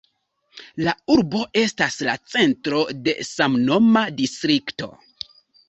La 0.87 0.93
urbo 1.15 1.41
estas 1.65 1.99
la 2.09 2.17
centro 2.37 2.81
de 3.09 3.17
samnoma 3.29 4.05
distrikto. 4.23 4.93